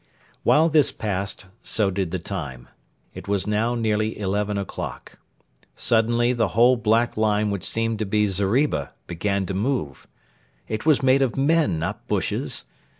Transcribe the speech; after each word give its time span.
While 0.41 0.67
this 0.67 0.91
passed, 0.91 1.45
so 1.61 1.91
did 1.91 2.09
the 2.09 2.17
time. 2.17 2.69
It 3.13 3.27
was 3.27 3.45
now 3.45 3.75
nearly 3.75 4.17
eleven 4.17 4.57
o'clock. 4.57 5.19
Suddenly 5.75 6.33
the 6.33 6.47
whole 6.57 6.75
black 6.75 7.15
line 7.17 7.51
which 7.51 7.63
seemed 7.63 7.99
to 7.99 8.05
be 8.07 8.25
zeriba 8.25 8.93
began 9.05 9.45
to 9.45 9.53
move. 9.53 10.07
It 10.67 10.87
was 10.87 11.03
made 11.03 11.21
of 11.21 11.37
men, 11.37 11.77
not 11.77 12.07
bushes. 12.07 12.63